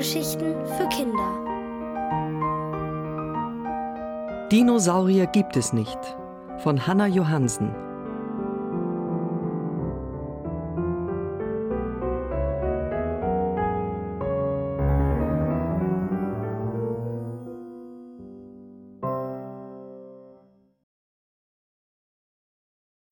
Hörgeschichten 0.00 0.54
für 0.78 0.88
Kinder. 0.88 1.28
Dinosaurier 4.50 5.26
gibt 5.26 5.58
es 5.58 5.74
nicht 5.74 5.98
von 6.56 6.86
Hanna 6.86 7.06
Johansen. 7.06 7.74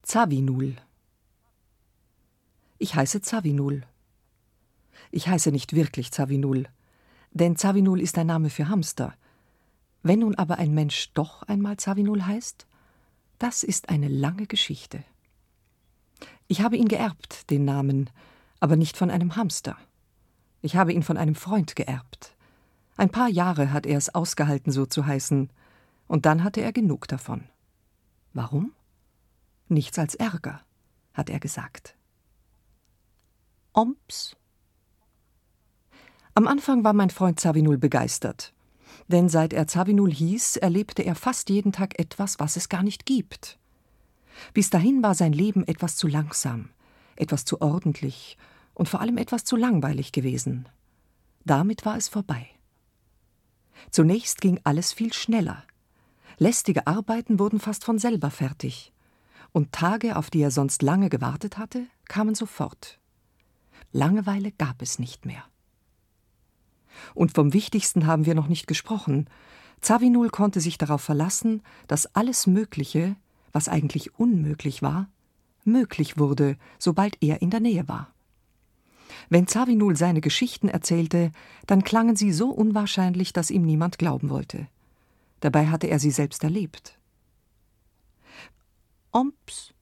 Zavinul. 0.00 0.76
Ich 2.78 2.94
heiße 2.94 3.20
Zavinul. 3.20 3.82
Ich 5.10 5.28
heiße 5.28 5.52
nicht 5.52 5.74
wirklich 5.74 6.12
Zavinul, 6.12 6.66
denn 7.30 7.56
Zavinul 7.56 8.00
ist 8.00 8.18
ein 8.18 8.26
Name 8.26 8.50
für 8.50 8.68
Hamster. 8.68 9.14
Wenn 10.02 10.20
nun 10.20 10.34
aber 10.36 10.58
ein 10.58 10.74
Mensch 10.74 11.12
doch 11.14 11.42
einmal 11.44 11.76
Zavinul 11.76 12.24
heißt, 12.24 12.66
das 13.38 13.62
ist 13.62 13.88
eine 13.88 14.08
lange 14.08 14.46
Geschichte. 14.46 15.04
Ich 16.46 16.62
habe 16.62 16.76
ihn 16.76 16.88
geerbt, 16.88 17.50
den 17.50 17.64
Namen, 17.64 18.10
aber 18.60 18.76
nicht 18.76 18.96
von 18.96 19.10
einem 19.10 19.36
Hamster. 19.36 19.76
Ich 20.62 20.76
habe 20.76 20.92
ihn 20.92 21.02
von 21.02 21.16
einem 21.16 21.34
Freund 21.34 21.76
geerbt. 21.76 22.34
Ein 22.96 23.10
paar 23.10 23.28
Jahre 23.28 23.72
hat 23.72 23.86
er 23.86 23.98
es 23.98 24.14
ausgehalten, 24.14 24.72
so 24.72 24.86
zu 24.86 25.06
heißen, 25.06 25.50
und 26.08 26.26
dann 26.26 26.42
hatte 26.42 26.62
er 26.62 26.72
genug 26.72 27.06
davon. 27.06 27.44
Warum? 28.32 28.72
Nichts 29.68 29.98
als 29.98 30.14
Ärger, 30.14 30.62
hat 31.12 31.30
er 31.30 31.38
gesagt. 31.38 31.94
Oms 33.74 34.37
am 36.38 36.46
Anfang 36.46 36.84
war 36.84 36.92
mein 36.92 37.10
Freund 37.10 37.40
Zavinul 37.40 37.78
begeistert. 37.78 38.52
Denn 39.08 39.28
seit 39.28 39.52
er 39.52 39.66
Zavinul 39.66 40.12
hieß, 40.12 40.56
erlebte 40.58 41.02
er 41.02 41.16
fast 41.16 41.50
jeden 41.50 41.72
Tag 41.72 41.98
etwas, 41.98 42.38
was 42.38 42.56
es 42.56 42.68
gar 42.68 42.84
nicht 42.84 43.06
gibt. 43.06 43.58
Bis 44.54 44.70
dahin 44.70 45.02
war 45.02 45.16
sein 45.16 45.32
Leben 45.32 45.66
etwas 45.66 45.96
zu 45.96 46.06
langsam, 46.06 46.68
etwas 47.16 47.44
zu 47.44 47.60
ordentlich 47.60 48.38
und 48.74 48.88
vor 48.88 49.00
allem 49.00 49.18
etwas 49.18 49.42
zu 49.42 49.56
langweilig 49.56 50.12
gewesen. 50.12 50.68
Damit 51.44 51.84
war 51.84 51.96
es 51.96 52.06
vorbei. 52.06 52.46
Zunächst 53.90 54.40
ging 54.40 54.60
alles 54.62 54.92
viel 54.92 55.12
schneller. 55.12 55.64
Lästige 56.36 56.86
Arbeiten 56.86 57.40
wurden 57.40 57.58
fast 57.58 57.84
von 57.84 57.98
selber 57.98 58.30
fertig. 58.30 58.92
Und 59.50 59.72
Tage, 59.72 60.14
auf 60.14 60.30
die 60.30 60.42
er 60.42 60.52
sonst 60.52 60.82
lange 60.82 61.08
gewartet 61.08 61.58
hatte, 61.58 61.88
kamen 62.06 62.36
sofort. 62.36 63.00
Langeweile 63.90 64.52
gab 64.52 64.82
es 64.82 65.00
nicht 65.00 65.26
mehr. 65.26 65.42
Und 67.14 67.34
vom 67.34 67.52
Wichtigsten 67.52 68.06
haben 68.06 68.26
wir 68.26 68.34
noch 68.34 68.48
nicht 68.48 68.66
gesprochen. 68.66 69.28
Zavinul 69.80 70.30
konnte 70.30 70.60
sich 70.60 70.78
darauf 70.78 71.02
verlassen, 71.02 71.62
dass 71.86 72.14
alles 72.14 72.46
Mögliche, 72.46 73.16
was 73.52 73.68
eigentlich 73.68 74.18
unmöglich 74.18 74.82
war, 74.82 75.08
möglich 75.64 76.18
wurde, 76.18 76.56
sobald 76.78 77.16
er 77.22 77.42
in 77.42 77.50
der 77.50 77.60
Nähe 77.60 77.88
war. 77.88 78.12
Wenn 79.28 79.46
Zavinul 79.46 79.96
seine 79.96 80.20
Geschichten 80.20 80.68
erzählte, 80.68 81.32
dann 81.66 81.84
klangen 81.84 82.16
sie 82.16 82.32
so 82.32 82.50
unwahrscheinlich, 82.50 83.32
dass 83.32 83.50
ihm 83.50 83.62
niemand 83.62 83.98
glauben 83.98 84.30
wollte. 84.30 84.68
Dabei 85.40 85.68
hatte 85.68 85.86
er 85.86 85.98
sie 85.98 86.10
selbst 86.10 86.44
erlebt. 86.44 86.98
Omps. 89.10 89.72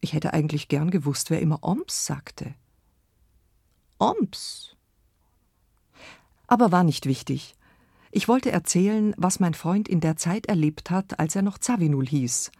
Ich 0.00 0.12
hätte 0.12 0.32
eigentlich 0.32 0.68
gern 0.68 0.90
gewusst, 0.90 1.30
wer 1.30 1.40
immer 1.40 1.62
Omps 1.62 2.06
sagte. 2.06 2.54
Omps 3.98 4.76
aber 6.48 6.72
war 6.72 6.82
nicht 6.82 7.06
wichtig. 7.06 7.54
Ich 8.10 8.26
wollte 8.26 8.50
erzählen, 8.50 9.14
was 9.16 9.38
mein 9.38 9.54
Freund 9.54 9.88
in 9.88 10.00
der 10.00 10.16
Zeit 10.16 10.46
erlebt 10.46 10.90
hat, 10.90 11.20
als 11.20 11.36
er 11.36 11.42
noch 11.42 11.58
Zavinul 11.58 12.06
hieß. 12.06 12.50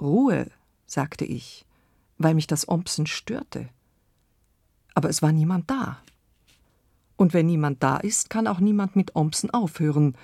Ruhe, 0.00 0.50
sagte 0.86 1.24
ich, 1.24 1.66
weil 2.18 2.34
mich 2.34 2.46
das 2.46 2.68
Ompsen 2.68 3.06
störte. 3.06 3.68
Aber 4.94 5.10
es 5.10 5.22
war 5.22 5.30
niemand 5.30 5.70
da. 5.70 5.98
Und 7.16 7.34
wenn 7.34 7.46
niemand 7.46 7.82
da 7.82 7.98
ist, 7.98 8.30
kann 8.30 8.46
auch 8.46 8.58
niemand 8.58 8.96
mit 8.96 9.14
Ompsen 9.14 9.50
aufhören. 9.50 10.16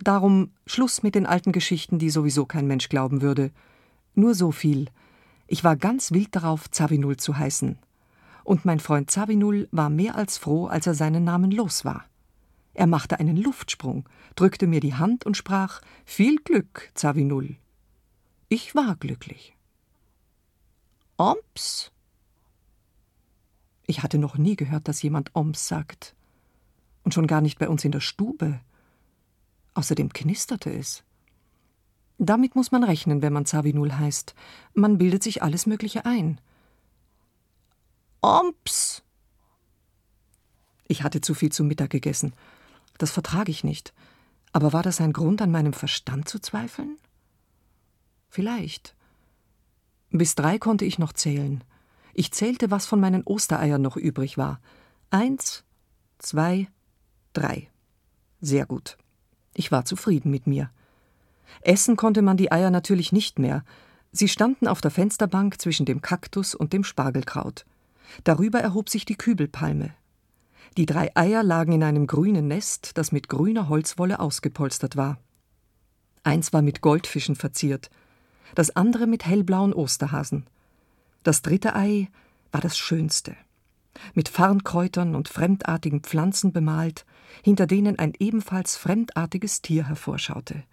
Darum 0.00 0.50
Schluss 0.66 1.04
mit 1.04 1.14
den 1.14 1.26
alten 1.26 1.52
Geschichten, 1.52 1.98
die 1.98 2.10
sowieso 2.10 2.44
kein 2.44 2.66
Mensch 2.66 2.88
glauben 2.88 3.22
würde. 3.22 3.52
Nur 4.14 4.34
so 4.34 4.50
viel. 4.50 4.86
Ich 5.46 5.62
war 5.62 5.76
ganz 5.76 6.10
wild 6.10 6.34
darauf, 6.34 6.70
Zavinul 6.70 7.16
zu 7.16 7.38
heißen 7.38 7.78
und 8.44 8.64
mein 8.64 8.80
Freund 8.80 9.10
Zabinul 9.10 9.68
war 9.70 9.90
mehr 9.90 10.16
als 10.16 10.38
froh, 10.38 10.66
als 10.66 10.86
er 10.86 10.94
seinen 10.94 11.24
Namen 11.24 11.50
los 11.50 11.84
war. 11.84 12.04
Er 12.74 12.86
machte 12.86 13.20
einen 13.20 13.36
Luftsprung, 13.36 14.08
drückte 14.34 14.66
mir 14.66 14.80
die 14.80 14.94
Hand 14.94 15.24
und 15.26 15.36
sprach 15.36 15.80
Viel 16.04 16.36
Glück, 16.36 16.90
Zabinul. 16.94 17.56
Ich 18.48 18.74
war 18.74 18.96
glücklich. 18.96 19.56
Oms? 21.16 21.92
Ich 23.86 24.02
hatte 24.02 24.18
noch 24.18 24.38
nie 24.38 24.56
gehört, 24.56 24.88
dass 24.88 25.02
jemand 25.02 25.34
Oms 25.34 25.68
sagt. 25.68 26.14
Und 27.04 27.12
schon 27.12 27.26
gar 27.26 27.40
nicht 27.40 27.58
bei 27.58 27.68
uns 27.68 27.84
in 27.84 27.92
der 27.92 28.00
Stube. 28.00 28.60
Außerdem 29.74 30.12
knisterte 30.12 30.72
es. 30.72 31.04
Damit 32.18 32.54
muss 32.54 32.70
man 32.70 32.84
rechnen, 32.84 33.20
wenn 33.20 33.32
man 33.32 33.46
Zabinul 33.46 33.98
heißt. 33.98 34.34
Man 34.74 34.98
bildet 34.98 35.22
sich 35.22 35.42
alles 35.42 35.66
Mögliche 35.66 36.06
ein. 36.06 36.40
Omps! 38.22 39.02
Ich 40.86 41.02
hatte 41.02 41.20
zu 41.20 41.34
viel 41.34 41.50
zu 41.50 41.64
Mittag 41.64 41.90
gegessen. 41.90 42.34
Das 42.98 43.10
vertrage 43.10 43.50
ich 43.50 43.64
nicht. 43.64 43.92
Aber 44.52 44.72
war 44.72 44.84
das 44.84 45.00
ein 45.00 45.12
Grund, 45.12 45.42
an 45.42 45.50
meinem 45.50 45.72
Verstand 45.72 46.28
zu 46.28 46.38
zweifeln? 46.38 46.98
Vielleicht. 48.28 48.94
Bis 50.10 50.36
drei 50.36 50.58
konnte 50.58 50.84
ich 50.84 51.00
noch 51.00 51.12
zählen. 51.12 51.64
Ich 52.14 52.32
zählte, 52.32 52.70
was 52.70 52.86
von 52.86 53.00
meinen 53.00 53.24
Ostereiern 53.24 53.82
noch 53.82 53.96
übrig 53.96 54.38
war. 54.38 54.60
Eins, 55.10 55.64
zwei, 56.18 56.68
drei. 57.32 57.70
Sehr 58.40 58.66
gut. 58.66 58.98
Ich 59.54 59.72
war 59.72 59.84
zufrieden 59.84 60.30
mit 60.30 60.46
mir. 60.46 60.70
Essen 61.62 61.96
konnte 61.96 62.22
man 62.22 62.36
die 62.36 62.52
Eier 62.52 62.70
natürlich 62.70 63.10
nicht 63.10 63.40
mehr. 63.40 63.64
Sie 64.12 64.28
standen 64.28 64.68
auf 64.68 64.80
der 64.80 64.90
Fensterbank 64.92 65.60
zwischen 65.60 65.86
dem 65.86 66.02
Kaktus 66.02 66.54
und 66.54 66.72
dem 66.72 66.84
Spargelkraut. 66.84 67.64
Darüber 68.24 68.60
erhob 68.60 68.88
sich 68.88 69.04
die 69.04 69.16
Kübelpalme. 69.16 69.94
Die 70.76 70.86
drei 70.86 71.14
Eier 71.14 71.42
lagen 71.42 71.72
in 71.72 71.82
einem 71.82 72.06
grünen 72.06 72.48
Nest, 72.48 72.96
das 72.96 73.12
mit 73.12 73.28
grüner 73.28 73.68
Holzwolle 73.68 74.20
ausgepolstert 74.20 74.96
war. 74.96 75.18
Eins 76.24 76.52
war 76.52 76.62
mit 76.62 76.80
Goldfischen 76.80 77.36
verziert, 77.36 77.90
das 78.54 78.74
andere 78.74 79.06
mit 79.06 79.26
hellblauen 79.26 79.74
Osterhasen. 79.74 80.46
Das 81.22 81.42
dritte 81.42 81.74
Ei 81.74 82.08
war 82.52 82.60
das 82.60 82.78
schönste, 82.78 83.36
mit 84.14 84.28
Farnkräutern 84.28 85.14
und 85.14 85.28
fremdartigen 85.28 86.00
Pflanzen 86.00 86.52
bemalt, 86.52 87.04
hinter 87.42 87.66
denen 87.66 87.98
ein 87.98 88.12
ebenfalls 88.18 88.76
fremdartiges 88.76 89.62
Tier 89.62 89.88
hervorschaute. 89.88 90.64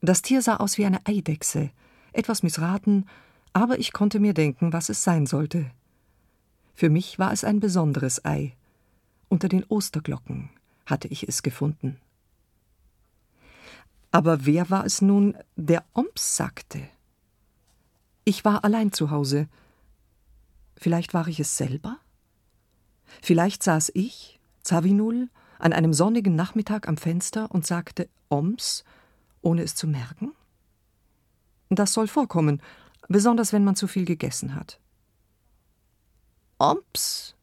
Das 0.00 0.22
Tier 0.22 0.42
sah 0.42 0.56
aus 0.56 0.78
wie 0.78 0.84
eine 0.84 1.06
Eidechse, 1.06 1.70
etwas 2.12 2.42
missraten, 2.42 3.06
aber 3.52 3.78
ich 3.78 3.92
konnte 3.92 4.20
mir 4.20 4.34
denken, 4.34 4.72
was 4.72 4.88
es 4.88 5.04
sein 5.04 5.26
sollte. 5.26 5.70
Für 6.74 6.90
mich 6.90 7.18
war 7.18 7.32
es 7.32 7.44
ein 7.44 7.60
besonderes 7.60 8.24
Ei. 8.24 8.54
Unter 9.28 9.48
den 9.48 9.64
Osterglocken 9.64 10.50
hatte 10.86 11.08
ich 11.08 11.28
es 11.28 11.42
gefunden. 11.42 11.98
Aber 14.10 14.44
wer 14.44 14.68
war 14.68 14.84
es 14.84 15.00
nun, 15.00 15.36
der 15.56 15.84
Oms 15.94 16.36
sagte? 16.36 16.80
Ich 18.24 18.44
war 18.44 18.64
allein 18.64 18.92
zu 18.92 19.10
Hause. 19.10 19.48
Vielleicht 20.76 21.14
war 21.14 21.28
ich 21.28 21.40
es 21.40 21.56
selber? 21.56 21.98
Vielleicht 23.22 23.62
saß 23.62 23.90
ich, 23.94 24.38
Zavinul, 24.62 25.28
an 25.58 25.72
einem 25.72 25.92
sonnigen 25.92 26.34
Nachmittag 26.34 26.88
am 26.88 26.96
Fenster 26.96 27.50
und 27.50 27.66
sagte 27.66 28.08
Oms, 28.28 28.84
ohne 29.40 29.62
es 29.62 29.74
zu 29.74 29.86
merken? 29.86 30.32
Das 31.70 31.92
soll 31.92 32.06
vorkommen, 32.06 32.60
besonders 33.08 33.52
wenn 33.52 33.64
man 33.64 33.76
zu 33.76 33.86
viel 33.86 34.04
gegessen 34.04 34.54
hat. 34.54 34.78
Oms? 36.62 37.34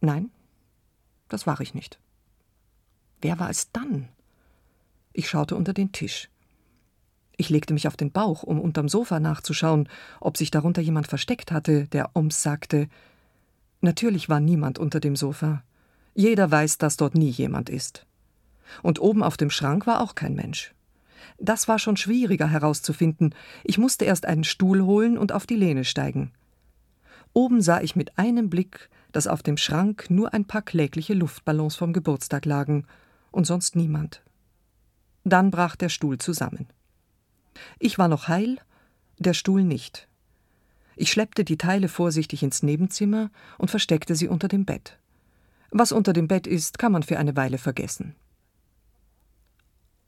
Nein, 0.00 0.30
das 1.28 1.44
war 1.44 1.60
ich 1.60 1.74
nicht. 1.74 1.98
Wer 3.20 3.40
war 3.40 3.50
es 3.50 3.72
dann? 3.72 4.08
Ich 5.12 5.28
schaute 5.28 5.56
unter 5.56 5.72
den 5.72 5.90
Tisch. 5.90 6.30
Ich 7.36 7.50
legte 7.50 7.74
mich 7.74 7.88
auf 7.88 7.96
den 7.96 8.12
Bauch, 8.12 8.44
um 8.44 8.60
unterm 8.60 8.88
Sofa 8.88 9.18
nachzuschauen, 9.18 9.88
ob 10.20 10.36
sich 10.36 10.52
darunter 10.52 10.82
jemand 10.82 11.08
versteckt 11.08 11.50
hatte, 11.50 11.88
der 11.88 12.14
Oms 12.14 12.44
sagte. 12.44 12.88
Natürlich 13.80 14.28
war 14.28 14.38
niemand 14.38 14.78
unter 14.78 15.00
dem 15.00 15.16
Sofa. 15.16 15.64
Jeder 16.14 16.52
weiß, 16.52 16.78
dass 16.78 16.96
dort 16.96 17.16
nie 17.16 17.30
jemand 17.30 17.70
ist. 17.70 18.06
Und 18.84 19.00
oben 19.00 19.24
auf 19.24 19.36
dem 19.36 19.50
Schrank 19.50 19.88
war 19.88 20.00
auch 20.00 20.14
kein 20.14 20.36
Mensch. 20.36 20.72
Das 21.38 21.66
war 21.66 21.80
schon 21.80 21.96
schwieriger 21.96 22.46
herauszufinden. 22.46 23.34
Ich 23.64 23.78
musste 23.78 24.04
erst 24.04 24.26
einen 24.26 24.44
Stuhl 24.44 24.82
holen 24.82 25.18
und 25.18 25.32
auf 25.32 25.44
die 25.44 25.56
Lehne 25.56 25.84
steigen. 25.84 26.30
Oben 27.34 27.60
sah 27.60 27.80
ich 27.80 27.96
mit 27.96 28.16
einem 28.16 28.48
Blick, 28.48 28.88
dass 29.12 29.26
auf 29.26 29.42
dem 29.42 29.56
Schrank 29.56 30.06
nur 30.08 30.32
ein 30.32 30.46
paar 30.46 30.62
klägliche 30.62 31.14
Luftballons 31.14 31.74
vom 31.76 31.92
Geburtstag 31.92 32.46
lagen 32.46 32.86
und 33.32 33.44
sonst 33.44 33.76
niemand. 33.76 34.22
Dann 35.24 35.50
brach 35.50 35.74
der 35.74 35.88
Stuhl 35.88 36.18
zusammen. 36.18 36.68
Ich 37.80 37.98
war 37.98 38.08
noch 38.08 38.28
heil, 38.28 38.58
der 39.18 39.34
Stuhl 39.34 39.64
nicht. 39.64 40.08
Ich 40.96 41.10
schleppte 41.10 41.44
die 41.44 41.58
Teile 41.58 41.88
vorsichtig 41.88 42.44
ins 42.44 42.62
Nebenzimmer 42.62 43.30
und 43.58 43.70
versteckte 43.70 44.14
sie 44.14 44.28
unter 44.28 44.46
dem 44.46 44.64
Bett. 44.64 44.98
Was 45.70 45.90
unter 45.90 46.12
dem 46.12 46.28
Bett 46.28 46.46
ist, 46.46 46.78
kann 46.78 46.92
man 46.92 47.02
für 47.02 47.18
eine 47.18 47.34
Weile 47.34 47.58
vergessen. 47.58 48.14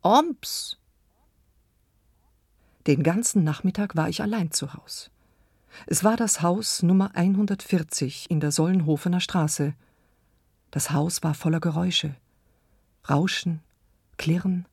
Omps! 0.03 0.79
Den 2.87 3.03
ganzen 3.03 3.43
Nachmittag 3.43 3.97
war 3.97 4.09
ich 4.09 4.23
allein 4.23 4.53
zu 4.53 4.75
Haus. 4.75 5.11
Es 5.85 6.03
war 6.03 6.17
das 6.17 6.41
Haus 6.41 6.83
Nummer 6.83 7.11
140 7.15 8.31
in 8.31 8.41
der 8.41 8.53
Sollenhofener 8.53 9.21
Straße. 9.21 9.75
Das 10.71 10.91
Haus 10.91 11.23
war 11.23 11.35
voller 11.35 11.61
Geräusche. 11.61 12.15
Rauschen, 13.09 13.61
Klirren, 14.17 14.67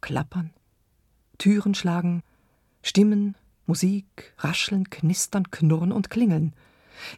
Klappern, 0.00 0.50
Türen 1.38 1.74
schlagen, 1.74 2.22
Stimmen, 2.82 3.36
Musik, 3.66 4.34
Rascheln, 4.38 4.90
Knistern, 4.90 5.50
Knurren 5.50 5.92
und 5.92 6.10
Klingeln. 6.10 6.54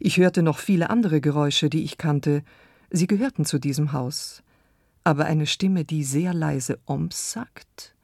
Ich 0.00 0.19
hörte 0.19 0.43
noch 0.43 0.58
viele 0.58 0.90
andere 0.90 1.20
Geräusche, 1.20 1.70
die 1.70 1.82
ich 1.84 1.99
kannte. 1.99 2.43
Sie 2.90 3.06
gehörten 3.06 3.44
zu 3.44 3.58
diesem 3.58 3.93
Haus. 3.93 4.43
Aber 5.04 5.25
eine 5.26 5.46
Stimme, 5.46 5.84
die 5.84 6.04
sehr 6.04 6.34
leise 6.34 6.78
Oms 6.87 7.32
sagt, 7.32 7.94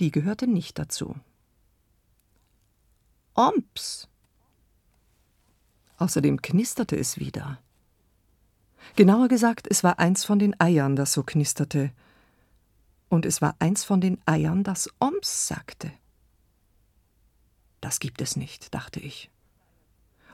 die 0.00 0.10
gehörte 0.10 0.46
nicht 0.46 0.78
dazu. 0.78 1.16
Omps! 3.34 4.08
Außerdem 5.96 6.42
knisterte 6.42 6.96
es 6.96 7.18
wieder. 7.18 7.58
Genauer 8.96 9.28
gesagt, 9.28 9.66
es 9.68 9.82
war 9.82 9.98
eins 9.98 10.24
von 10.24 10.38
den 10.38 10.58
Eiern, 10.60 10.96
das 10.96 11.12
so 11.12 11.22
knisterte. 11.22 11.92
Und 13.08 13.26
es 13.26 13.40
war 13.40 13.56
eins 13.58 13.84
von 13.84 14.00
den 14.00 14.18
Eiern, 14.26 14.64
das 14.64 14.88
Oms 14.98 15.48
sagte. 15.48 15.92
Das 17.80 18.00
gibt 18.00 18.20
es 18.22 18.36
nicht, 18.36 18.74
dachte 18.74 19.00
ich. 19.00 19.30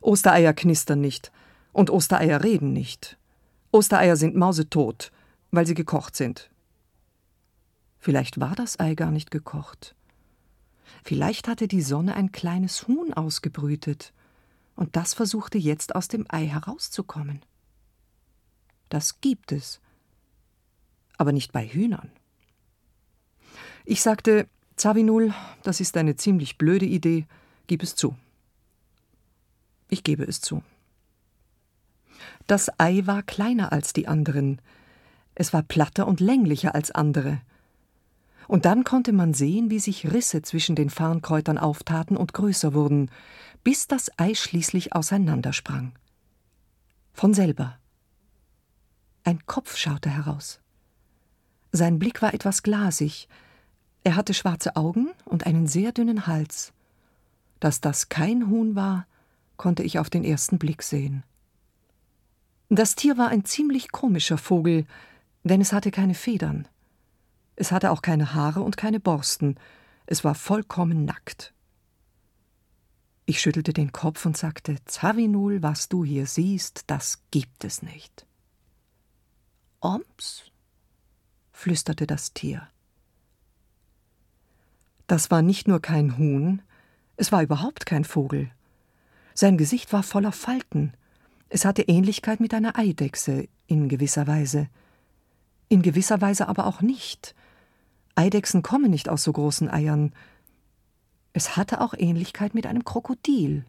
Ostereier 0.01 0.53
knistern 0.53 1.01
nicht 1.01 1.31
und 1.73 1.91
Ostereier 1.91 2.43
reden 2.43 2.73
nicht. 2.73 3.19
Ostereier 3.71 4.17
sind 4.17 4.37
mausetot, 4.37 5.13
weil 5.51 5.67
sie 5.67 5.75
gekocht 5.75 6.17
sind. 6.17 6.51
Vielleicht 7.99 8.41
war 8.41 8.55
das 8.55 8.81
Ei 8.81 8.95
gar 8.95 9.11
nicht 9.11 9.31
gekocht. 9.31 9.95
Vielleicht 11.05 11.49
hatte 11.49 11.69
die 11.69 11.83
Sonne 11.83 12.15
ein 12.15 12.33
kleines 12.33 12.89
Huhn 12.89 13.13
ausgebrütet, 13.13 14.13
und 14.81 14.97
das 14.97 15.15
versuchte 15.15 15.59
jetzt 15.59 15.95
aus 15.95 16.09
dem 16.09 16.25
Ei 16.29 16.47
herauszukommen. 16.47 17.43
Das 18.89 19.21
gibt 19.21 19.53
es, 19.53 19.81
aber 21.17 21.33
nicht 21.33 21.53
bei 21.53 21.69
Hühnern. 21.69 22.11
Ich 23.85 24.03
sagte, 24.03 24.49
Zavinul, 24.77 25.35
das 25.63 25.81
ist 25.81 25.97
eine 25.97 26.17
ziemlich 26.17 26.59
blöde 26.59 26.87
Idee, 26.87 27.27
Gib 27.71 27.85
es 27.85 27.95
zu. 27.95 28.17
Ich 29.89 30.03
gebe 30.03 30.25
es 30.25 30.41
zu. 30.41 30.65
Das 32.49 32.69
Ei 32.81 33.03
war 33.05 33.23
kleiner 33.23 33.71
als 33.71 33.93
die 33.93 34.09
anderen. 34.09 34.61
Es 35.37 35.53
war 35.53 35.63
platter 35.63 36.09
und 36.09 36.19
länglicher 36.19 36.75
als 36.75 36.91
andere. 36.91 37.41
Und 38.51 38.65
dann 38.65 38.83
konnte 38.83 39.13
man 39.13 39.33
sehen, 39.33 39.71
wie 39.71 39.79
sich 39.79 40.11
Risse 40.13 40.43
zwischen 40.43 40.75
den 40.75 40.91
Farnkräutern 40.91 41.57
auftaten 41.57 42.17
und 42.17 42.35
größer 42.35 42.75
wurden, 42.75 43.09
bis 43.63 43.87
das 43.87 44.11
Ei 44.19 44.35
schließlich 44.35 44.93
auseinandersprang. 44.93 45.93
Von 47.13 47.33
selber. 47.33 47.79
Ein 49.23 49.47
Kopf 49.47 49.77
schaute 49.77 50.11
heraus. 50.11 50.59
Sein 51.71 52.01
Blick 52.01 52.23
war 52.23 52.35
etwas 52.35 52.65
glasig. 52.65 53.29
Er 54.03 54.17
hatte 54.17 54.35
schwarze 54.35 54.75
Augen 54.75 55.11
und 55.27 55.47
einen 55.47 55.69
sehr 55.69 55.93
dünnen 55.93 56.27
Hals. 56.27 56.73
Dass 57.61 57.81
das 57.81 58.09
kein 58.09 58.49
Huhn 58.49 58.75
war, 58.75 59.07
konnte 59.59 59.85
ich 59.85 60.01
auf 60.01 60.11
den 60.11 60.25
ersten 60.25 60.59
Blick 60.59 60.83
sehen. 60.83 61.23
Das 62.69 62.97
Tier 62.97 63.17
war 63.17 63.29
ein 63.29 63.45
ziemlich 63.45 63.93
komischer 63.93 64.39
Vogel, 64.39 64.87
denn 65.45 65.61
es 65.61 65.73
hatte 65.73 65.93
keine 65.93 66.15
Federn. 66.15 66.67
Es 67.61 67.73
hatte 67.73 67.91
auch 67.91 68.01
keine 68.01 68.33
Haare 68.33 68.63
und 68.63 68.79
keine 68.79 69.01
Borsten. 69.01 69.57
Es 70.07 70.25
war 70.25 70.35
vollkommen 70.35 71.05
nackt. 71.05 71.53
Ich 73.27 73.39
schüttelte 73.39 73.75
den 73.75 73.93
Kopf 73.93 74.25
und 74.25 74.35
sagte: 74.35 74.77
Zavinul, 74.87 75.63
was 75.63 75.91
du 75.91 76.03
hier 76.03 76.25
siehst, 76.25 76.85
das 76.87 77.23
gibt 77.31 77.67
es 77.67 77.83
nicht. 77.83 78.25
Oms? 79.83 80.45
flüsterte 81.53 82.07
das 82.07 82.33
Tier. 82.33 82.67
Das 85.07 85.31
war 85.31 85.43
nicht 85.43 85.69
nur 85.69 85.83
kein 85.83 86.17
Huhn, 86.17 86.63
es 87.19 87.31
war 87.31 87.43
überhaupt 87.43 87.85
kein 87.85 88.05
Vogel. 88.05 88.51
Sein 89.35 89.59
Gesicht 89.59 89.93
war 89.93 90.03
voller 90.03 90.33
Falten. 90.33 90.95
Es 91.51 91.67
hatte 91.67 91.83
Ähnlichkeit 91.83 92.41
mit 92.41 92.55
einer 92.55 92.79
Eidechse 92.79 93.49
in 93.67 93.91
gewisser 93.91 94.27
Weise. 94.27 94.71
In 95.69 95.83
gewisser 95.83 96.23
Weise 96.23 96.49
aber 96.49 96.67
auch 96.67 96.81
nicht. 96.81 97.35
Eidechsen 98.21 98.61
kommen 98.61 98.91
nicht 98.91 99.09
aus 99.09 99.23
so 99.23 99.33
großen 99.33 99.71
Eiern. 99.71 100.13
Es 101.33 101.57
hatte 101.57 101.81
auch 101.81 101.95
Ähnlichkeit 101.97 102.53
mit 102.53 102.67
einem 102.67 102.85
Krokodil. 102.85 103.65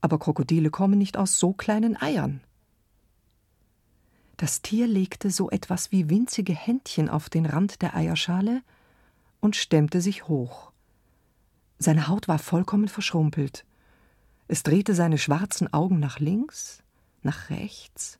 Aber 0.00 0.18
Krokodile 0.18 0.70
kommen 0.70 0.98
nicht 0.98 1.16
aus 1.16 1.38
so 1.38 1.52
kleinen 1.52 1.96
Eiern. 1.96 2.40
Das 4.36 4.62
Tier 4.62 4.88
legte 4.88 5.30
so 5.30 5.48
etwas 5.48 5.92
wie 5.92 6.10
winzige 6.10 6.54
Händchen 6.54 7.08
auf 7.08 7.30
den 7.30 7.46
Rand 7.46 7.82
der 7.82 7.94
Eierschale 7.94 8.62
und 9.38 9.54
stemmte 9.54 10.00
sich 10.00 10.26
hoch. 10.26 10.72
Seine 11.78 12.08
Haut 12.08 12.26
war 12.26 12.40
vollkommen 12.40 12.88
verschrumpelt. 12.88 13.64
Es 14.48 14.64
drehte 14.64 14.96
seine 14.96 15.18
schwarzen 15.18 15.72
Augen 15.72 16.00
nach 16.00 16.18
links, 16.18 16.82
nach 17.22 17.48
rechts, 17.48 18.18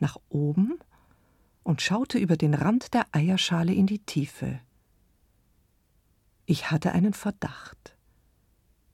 nach 0.00 0.18
oben 0.28 0.78
und 1.70 1.80
schaute 1.80 2.18
über 2.18 2.36
den 2.36 2.54
Rand 2.54 2.94
der 2.94 3.06
Eierschale 3.12 3.72
in 3.72 3.86
die 3.86 4.00
Tiefe. 4.00 4.58
Ich 6.44 6.72
hatte 6.72 6.90
einen 6.90 7.12
Verdacht, 7.14 7.96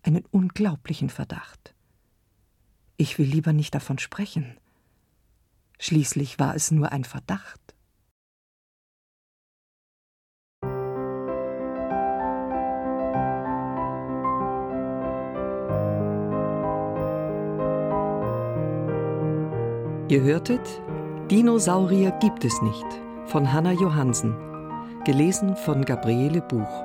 einen 0.02 0.26
unglaublichen 0.30 1.09
Verdacht. 1.09 1.75
Ich 2.99 3.18
will 3.18 3.26
lieber 3.26 3.54
nicht 3.54 3.75
davon 3.75 3.99
sprechen. 3.99 4.59
Schließlich 5.78 6.38
war 6.38 6.54
es 6.54 6.71
nur 6.71 6.92
ein 6.92 7.04
Verdacht. 7.04 7.61
Ihr 20.09 20.21
hörtet 20.21 20.83
Dinosaurier 21.30 22.12
gibt 22.21 22.45
es 22.45 22.62
nicht 22.62 22.87
von 23.25 23.52
Hanna 23.52 23.73
Johansen, 23.73 24.37
gelesen 25.04 25.56
von 25.56 25.85
Gabriele 25.85 26.40
Buch. 26.40 26.85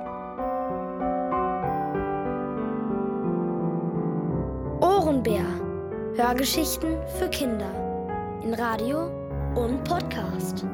Ohrenbär. 4.80 5.44
Hörgeschichten 6.16 6.96
für 7.20 7.28
Kinder 7.28 7.70
in 8.42 8.52
Radio 8.54 9.12
und 9.54 9.84
Podcast. 9.84 10.66